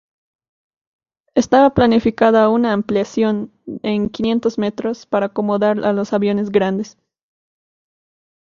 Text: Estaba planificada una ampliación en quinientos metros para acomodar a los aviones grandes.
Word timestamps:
Estaba 1.35 1.75
planificada 1.75 2.49
una 2.49 2.73
ampliación 2.73 3.51
en 3.83 4.09
quinientos 4.09 4.57
metros 4.57 5.05
para 5.05 5.27
acomodar 5.27 5.85
a 5.85 5.93
los 5.93 6.11
aviones 6.13 6.49
grandes. 6.49 6.97